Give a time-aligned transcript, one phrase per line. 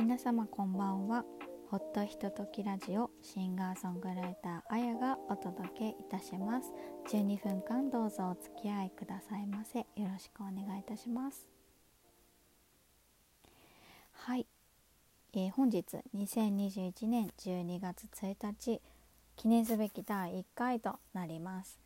[0.00, 1.26] 皆様こんばんは。
[1.70, 6.72] ほっとひとときラジオシンガーソングライターあやがお届けいたします。
[7.14, 9.80] 12分間どうぞお付き合いくださいませ。
[9.80, 11.46] よろしくお願いいたします。
[14.12, 14.46] はい、
[15.34, 15.84] えー、本日
[16.16, 18.80] 2021年12月1日
[19.36, 21.78] 記念すべき第1回となります、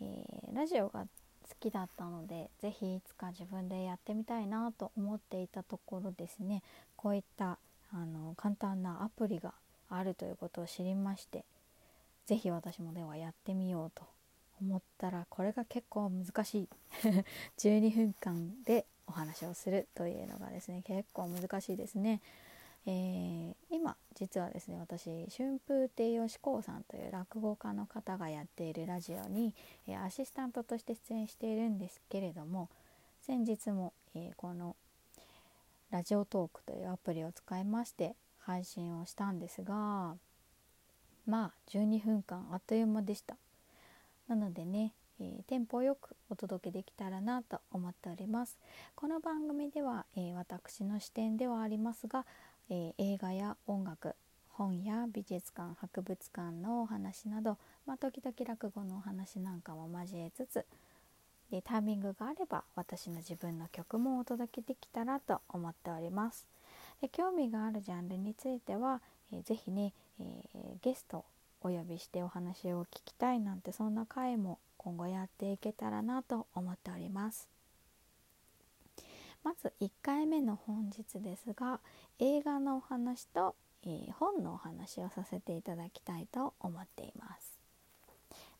[0.00, 1.06] えー、ラジオが
[1.48, 6.62] 好きだったので是非いつか自分でやってみたいなと思っていたところですね
[6.96, 7.58] こういった
[7.92, 9.54] あの簡単なアプリが
[9.90, 11.44] あるということを知りまして
[12.26, 14.04] 是非私もではやってみようと
[14.60, 16.68] 思ったらこれが結構難しい
[17.58, 22.20] 12分間でお話をするというのがですね結構難しいですね。
[22.90, 29.54] えー、今実はですね私春風亭よしこうさんという落語家の方がやっているラジオに、
[29.86, 32.70] えー、アシスタントとして出演しているんですけれども
[33.26, 34.74] 先日も、えー、この
[35.90, 40.14] ラジオトークというアプリを使いまして配信をしたんですが
[41.26, 43.36] まあ12分間あっという間でした。
[44.28, 48.56] なのでね、えー、テンポよくお届けできたらなと思っております。
[48.94, 52.24] この番組では、えー、私の視点ではありますが、
[52.70, 54.14] えー、映画や音楽
[54.58, 60.66] 本や美術館博物館のお話など、まあ、時々落語のお話なんかも交えつつ
[61.50, 66.46] でタイミングがあれば私の自分の曲もお届けできたらと思っております。
[67.00, 69.00] で興味があるジャンルについては、
[69.32, 71.24] えー、ぜひね、えー、ゲスト
[71.62, 77.57] お呼びしてお話を聞きたいなんてそんな回も今後やっていけたらなと思っております。
[79.44, 81.80] まず1回目の本日ですが
[82.18, 83.54] 映画のお話と、
[83.84, 87.58] えー、本のお話をさせていただきたいと思っています。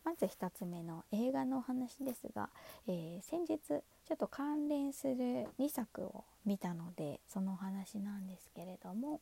[0.04, 2.48] まず1つ目の映画のお話ですが、
[2.86, 9.20] えー、先日ちょっと関連する2作を見たのでそのお話なんですけれども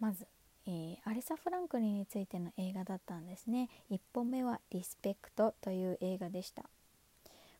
[0.00, 0.26] まず、
[0.66, 6.64] えー、アリサ・フランクリンについての映画だったんですね1本目は「リスペクト」という映画でした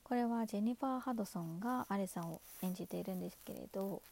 [0.04, 4.02] これはジェニファー・ハドソンがアリサを演じているんですけれど、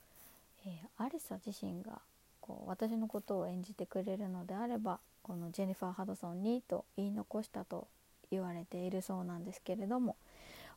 [0.67, 2.01] えー、アリサ自身が
[2.41, 7.87] こう私のことを演じてくれるのであればこのジェニファー・ハドソンにと言い残したと
[8.31, 10.17] 言われているそうなんですけれども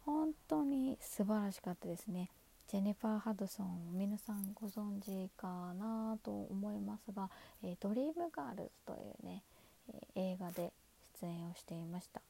[0.05, 2.29] 本当に素晴らしかったですね。
[2.67, 7.29] ジェニファー・ハドソン皆さんご存知かなと思いますが
[7.63, 9.43] 「えー、ドリームガールズ」というね、
[9.87, 10.73] えー、映画で
[11.21, 12.21] 出演をしていました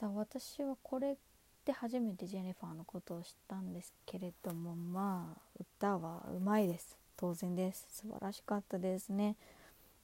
[0.00, 1.16] だ私はこれ
[1.64, 6.96] で初めてジェニファーのことを知ったんですけれどもまあ歌はうまいです。
[7.16, 7.86] 当然です。
[7.90, 9.36] 素晴らしかったですね。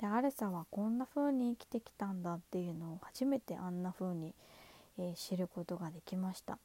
[0.00, 4.32] でアレサはこんな風に生きてきたんだっていうのを初めてあんな風に、
[4.98, 6.58] えー、知ることができました。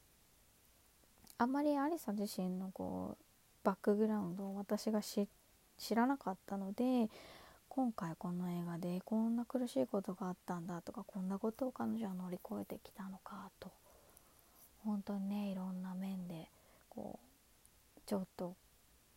[1.38, 3.25] あまりアリサ自身のこう
[3.66, 5.28] バックグラウンドを私が知
[5.94, 7.09] らなかったので
[7.67, 13.69] 今回この映画でこんな苦しいことがあったんだとかこんなことを彼女は乗り越えてきたのかと
[14.85, 16.47] 本当にねいろんな面で
[16.90, 17.19] こ
[17.97, 18.56] うちょっと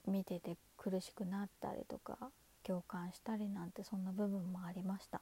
[0.06, 2.16] 見てて苦しくなったりとか
[2.64, 5.20] 共感したりなんてそんな部分もありました。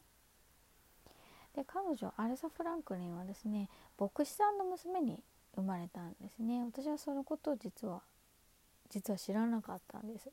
[1.54, 3.68] で彼女アレサ・フランクリンはですね
[3.98, 5.18] 牧師さんの娘に
[5.54, 6.62] 生まれたんですね。
[6.64, 8.02] 私はそのことを実は
[8.90, 10.28] 実は知らなかったんです。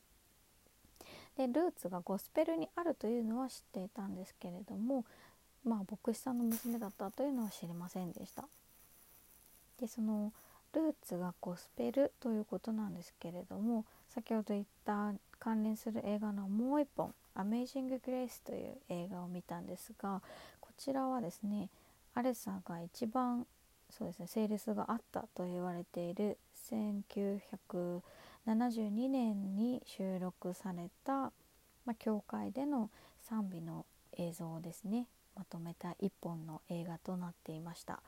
[1.38, 5.06] でルーツがゴスペルにあるというのは知っていたんですけれども
[5.64, 8.44] まあ牧師さんの娘だったというのは知りませんでした。
[9.80, 10.32] でその
[10.74, 20.22] ルーツがゴスペルということなんですけれども先ほど言った関連する映画のもう一本「アメイジング・グレイス」という映画を見たんですが
[20.60, 21.70] こちらはですね
[22.16, 23.46] アレサが一番
[23.90, 26.38] そうですねセールスがあったと言われている
[26.70, 28.02] 1972
[29.10, 31.14] 年に収録された、
[31.86, 32.90] まあ、教会での
[33.22, 33.86] 賛美の
[34.18, 38.02] 映像をですねまとめた一本の映画となっていました。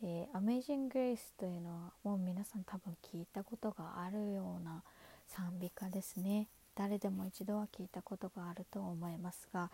[0.00, 4.82] で「アメイジング・グレイス」というのはもう皆さん多分聞いたことがあるような
[5.28, 6.48] 賛美歌ですね。
[6.74, 9.70] 誰でも一度は聞いたことがあると思いますが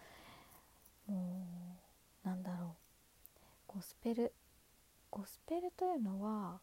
[1.07, 1.37] も
[2.25, 2.77] うなんだろ
[3.69, 3.75] う。
[3.75, 4.33] ゴスペル
[5.11, 6.61] ゴスペルというのは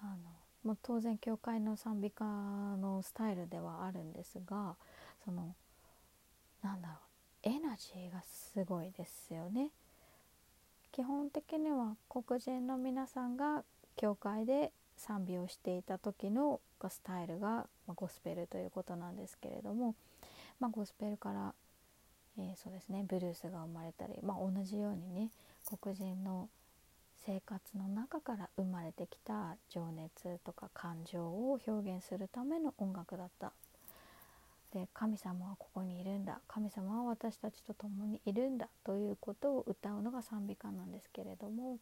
[0.00, 0.16] あの
[0.62, 4.76] もう当然教会の賛美歌のスタイルではあるんですが
[5.24, 5.54] その
[6.62, 6.98] なんだろう。
[7.42, 9.70] エナジーがすごいですよね。
[10.96, 13.64] 基本的には黒人の皆さんが
[13.96, 16.58] 教会で賛美をしていた時の
[16.88, 19.94] スタイルが、ま、ゴスペルということなんですけれども、
[20.58, 21.52] まあ、ゴスペルから、
[22.38, 25.28] えー、そうですねブルースが生まれたり、まあ、同じようにね
[25.82, 26.48] 黒人の
[27.26, 33.52] 生活の中から生まれてきた情熱とか感情を表現するための音楽だった。
[34.72, 36.40] で神様はここにいるんだ。
[36.48, 38.68] 神様は私たちと共にいるんだ。
[38.84, 41.78] ということを歌うのが賛美歌なんですけれども、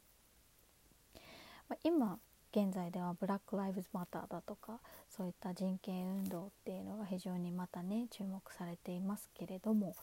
[1.69, 2.19] まあ、今
[2.57, 4.79] 現在ではブラック・ライブズ・マターだとか
[5.11, 9.97] そういった人権運動っていうのが非常にまたね注目されていますけれども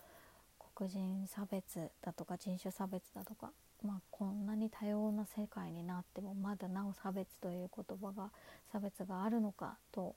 [0.76, 3.52] 黒人差別だとか人種差別だとか、
[3.86, 8.32] まあ、こんなに多様な世界になってもまだなお差別という言葉が
[8.72, 10.16] 差別があるのかと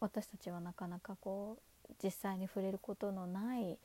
[0.00, 1.71] 私たちはなかなかこう
[2.02, 3.76] 実際に触れることのない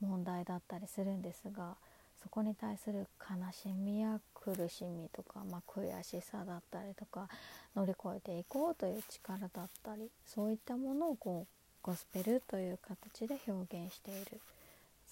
[0.00, 1.74] 問題だったりするんですが
[2.22, 7.28] そこに対する悲しみや苦しみとか、まあ、悔しさだったりとか
[7.74, 14.40] 乗り越えていこうという力だったりそういったものをこうゴスペルという形で表現している。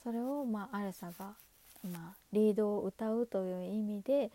[0.02, 1.34] それを、まあ、アルサが、
[1.90, 4.30] まあ、リードを歌うという意味で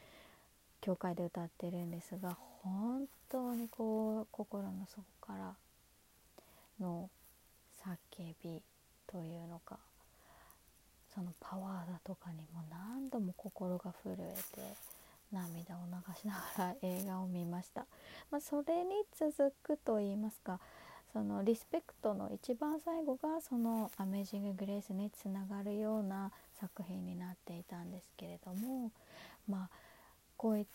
[0.81, 5.53] 教会で歌ってるんですが本当にこう心の底から
[6.79, 7.09] の
[7.85, 8.61] 叫び
[9.07, 9.77] というのか
[11.13, 14.61] そのパワーだとかにも何度も心が震えて
[15.31, 17.85] 涙を流しながら映画を見ました、
[18.31, 20.59] まあ、それに続くと言いますか
[21.11, 28.91] そのリスペクトの一番最後がその「アメージング・グレース」につながるような作品になっていたんですけれども
[29.47, 29.69] まあ
[30.37, 30.65] こうい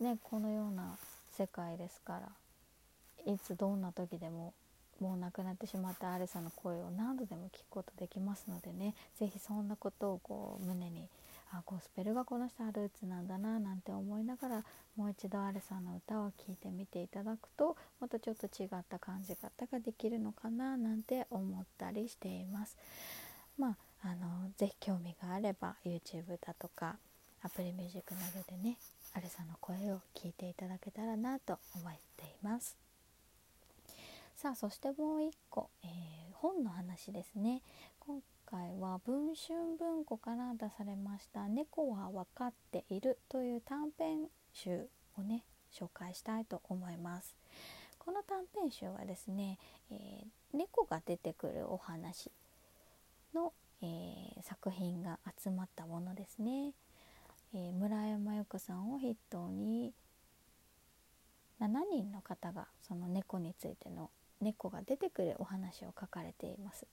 [0.00, 0.98] ねこのような
[1.30, 4.54] 世界ですからいつどんな時でも
[5.00, 11.08] もう亡くなってしまったアレサの声を何度でも聞くことできますのでね是非そんなことをこう胸に
[11.52, 14.64] あゴスペルがこの人はルーツなんだななんて思いながら
[14.96, 22.76] もう一度アレサの歌を聴いてみていただくとまたちょっと違った感じ方ができるのかななんて思ったりしています。
[23.58, 26.96] まああのぜひ興味があれば YouTube だとか
[27.42, 28.76] アプリミュージックなどでね
[29.14, 32.85] アレサの声を聞いていただけたらなと思っています。
[34.36, 35.90] さあそしてもう一個、えー、
[36.34, 37.62] 本の話ですね。
[37.98, 45.42] 今回は文春文庫から出されました「猫は分かっている」という短編集をね
[45.72, 47.34] 紹介したいと思います。
[47.98, 49.58] この短編集はですね、
[49.90, 52.30] えー、猫が出てくるお話
[53.32, 56.74] の、えー、作品が集まったものですね、
[57.54, 59.94] え村山由佳さんを筆頭に
[61.58, 64.10] 7人の方がその猫についての
[64.40, 66.86] 猫が出てくるお話を書かれています。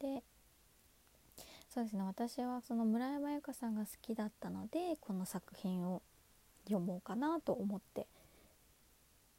[0.00, 0.22] で
[1.70, 6.02] そうですね私はその村山由佳さんが好きだったのでこの作品を
[6.66, 8.06] 読もうかなと思って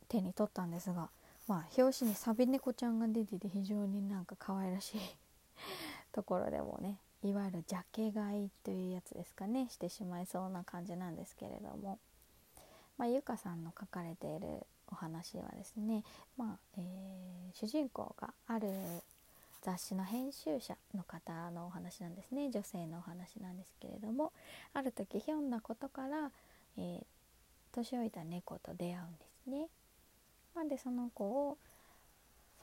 [0.09, 1.09] 手に取ったんですが
[1.47, 4.99] まあ表紙にサビ猫ちゃんが出てて非常になんか可愛らしい
[6.11, 11.99] ところでもねいわゆるジャケ買いというやつですかねしてしまいそうな感じなんですけれども、
[12.97, 16.03] まあ、ゆかさんの書かれているお話はですね、
[16.37, 18.69] まあえー、主人公がある
[19.61, 24.31] 雑誌の編集者の方のお話なんですね女性のお話なんですけれども
[24.73, 26.31] ある時ひょんなことから、
[26.77, 27.03] えー、
[27.71, 29.67] 年老いた猫と出会うんですね。
[30.53, 31.57] まあ、でその子を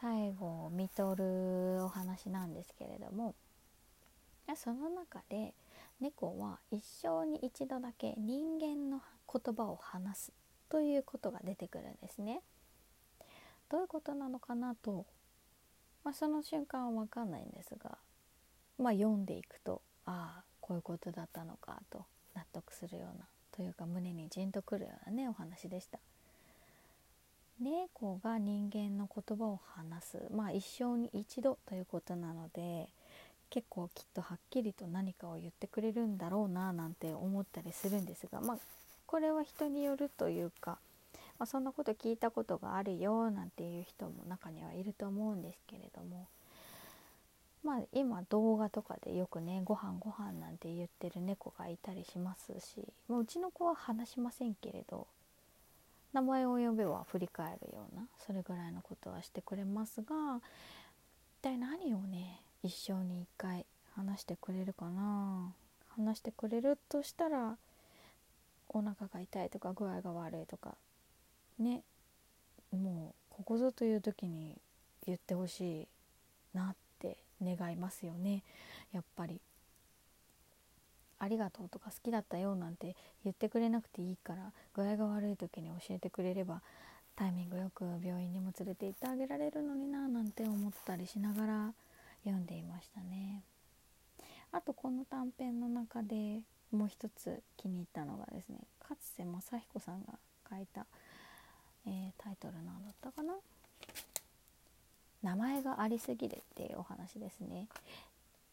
[0.01, 3.35] 最後を見とるお話なんですけれども
[4.57, 5.53] その中で
[6.01, 9.01] 猫は一生に一度だけ人間の
[9.33, 10.33] 言葉を話す
[10.73, 12.41] ということが出てくるんですね。
[13.71, 15.05] どういうことなのかなと、
[16.03, 17.99] まあ、その瞬間は分かんないんですが、
[18.79, 25.99] まあ、読んでいくとああこういうことだったのかと納得するようなというか胸にじんとくるようなねお話でした。
[27.61, 32.89] 猫が人間の言葉を話すまあ一生に一度ということなので
[33.51, 38.59] 結構きっとはっきりと何かを言ってくれるんだろうななんて思ったりするんですがまあ
[39.13, 40.79] これは人によるというか、
[41.39, 46.29] まあ、そんなこと聞いたことがあるよなんていう人も中にはいると思うんですけれども
[47.63, 55.07] まあ今動画とかでよくねご飯ご飯なんて言ってる猫がいたりしますしもううちの子は話しませんけれど
[56.15, 60.41] 名前を呼べば振り返るようなそれぐらいのことはしてくれますが
[61.41, 65.53] 一体何をね一生に一回話してくれるかな。
[65.97, 67.59] 話してくれるとしたら
[68.73, 70.77] お腹が痛いとか具合が悪いとか
[71.59, 71.83] ね
[72.73, 74.57] もうここぞという時に
[75.07, 75.89] 言ってほしい
[76.55, 78.43] なって願いますよね
[78.93, 79.41] やっぱり。
[81.19, 86.63] ありがとうとか好きだったよなんて言ってくれなくていいから具合が悪い時に教えてくれれば
[87.15, 91.73] タイミングよく病院にも連れて行ってあげられるのにななんて思ったりしながら
[92.25, 93.45] 読んでいましたね。
[94.51, 96.41] あとこの短編の中で
[96.73, 100.15] もう一つ気に入ったのがですね勝瀬正彦さんが
[100.51, 100.87] 書いた、
[101.87, 103.35] えー、タイトルなんだったかな？
[105.23, 107.69] 名前がありすぎるっていうお話ですね。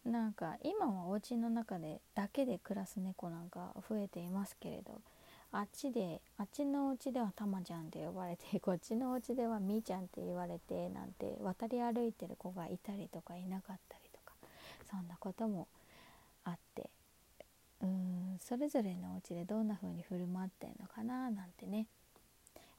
[0.06, 5.02] なんか今はお家の中でだけで暮らす猫なんか増えていますけれど
[5.52, 14.34] あっちであっちのお家ではたまちゃんって呼ばれて こっちのお家ではみーちゃんって言われてなんて渡り歩いてる子がいたりとかいなかったりとか
[14.90, 15.68] そんなことも
[16.46, 16.89] あって
[18.50, 21.86] それぞれのお家でどんな風に振る舞ってんのかななんてね、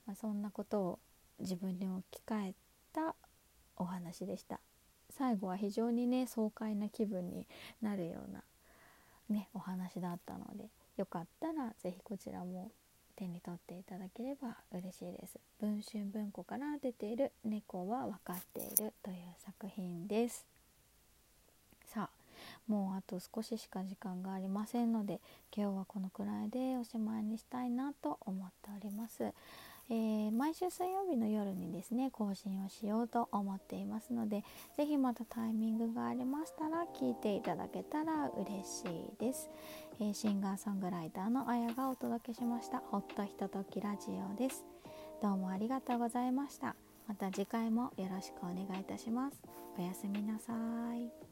[0.04, 0.98] まあ、そんなことを
[1.38, 2.54] 自分に置き換え
[2.92, 3.14] た
[3.76, 4.58] お話でした。
[5.10, 7.46] 最後は非常にね爽快な気分に
[7.80, 8.42] なるような
[9.28, 12.72] ねお話だったのでよかったら是非こちらも
[13.14, 15.38] 手に取っていただければ嬉しいです。
[15.60, 20.59] 文春文庫から出ている猫は分かっているという作品です。
[22.70, 25.20] もうあと少ししか時間がありませんので
[25.52, 29.24] 今日はこのくらいでおしまいにしたいなと思っております。
[29.92, 34.44] えー、毎週水曜日の夜にですね更新をしようと思っていますので
[34.76, 39.50] 是非またタイミングがありましたら聞いていただけたら嬉しいです、
[39.98, 44.64] えー、シンガーソングライターのあやがお届けしましたほっとひとときラジオです。
[45.20, 46.76] どうもありがとうございました。
[47.08, 49.42] また次回もよろしくお願いいたします。
[49.76, 50.52] おやすみなさ
[50.94, 51.29] い。